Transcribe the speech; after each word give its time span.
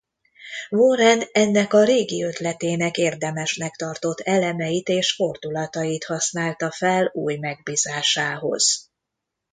Warren 0.69 1.21
ennek 1.31 1.73
a 1.73 1.83
régi 1.83 2.23
ötletének 2.23 2.97
érdemesnek 2.97 3.71
tartott 3.75 4.19
elemeit 4.19 4.87
és 4.87 5.13
fordulatait 5.15 6.05
használta 6.05 6.71
fel 6.71 7.09
új 7.13 7.35
megbízásához. 7.37 8.91